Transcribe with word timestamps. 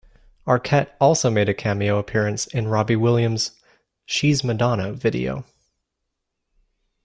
Arquette 0.47 0.93
also 0.99 1.29
made 1.29 1.47
a 1.47 1.53
cameo 1.53 1.99
appearance 1.99 2.47
in 2.47 2.67
Robbie 2.67 2.95
Williams' 2.95 3.51
"She's 4.03 4.43
Madonna" 4.43 4.93
video. 4.93 5.45